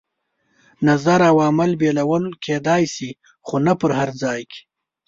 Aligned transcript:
نظر 0.87 1.19
او 1.29 1.37
عمل 1.47 1.71
بېلولو 1.81 2.31
کېدای 2.45 2.83
شي، 2.95 3.09
خو 3.45 3.55
نه 3.65 3.73
په 3.79 3.85
هر 3.99 4.09
ځای 4.21 4.41
کې. 4.51 4.61